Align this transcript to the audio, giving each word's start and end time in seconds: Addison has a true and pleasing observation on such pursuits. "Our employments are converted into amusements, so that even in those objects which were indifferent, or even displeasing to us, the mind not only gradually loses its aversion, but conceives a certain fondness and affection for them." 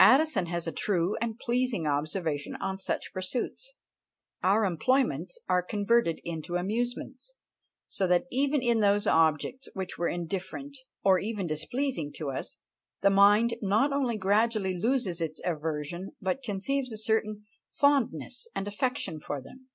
Addison 0.00 0.46
has 0.46 0.66
a 0.66 0.72
true 0.72 1.18
and 1.20 1.38
pleasing 1.38 1.86
observation 1.86 2.56
on 2.62 2.78
such 2.80 3.12
pursuits. 3.12 3.74
"Our 4.42 4.64
employments 4.64 5.38
are 5.50 5.62
converted 5.62 6.18
into 6.24 6.56
amusements, 6.56 7.34
so 7.86 8.06
that 8.06 8.24
even 8.30 8.62
in 8.62 8.80
those 8.80 9.06
objects 9.06 9.68
which 9.74 9.98
were 9.98 10.08
indifferent, 10.08 10.78
or 11.04 11.18
even 11.18 11.46
displeasing 11.46 12.10
to 12.14 12.30
us, 12.30 12.56
the 13.02 13.10
mind 13.10 13.56
not 13.60 13.92
only 13.92 14.16
gradually 14.16 14.78
loses 14.78 15.20
its 15.20 15.42
aversion, 15.44 16.12
but 16.22 16.42
conceives 16.42 16.90
a 16.90 16.96
certain 16.96 17.44
fondness 17.70 18.48
and 18.54 18.66
affection 18.66 19.20
for 19.20 19.42
them." 19.42 19.68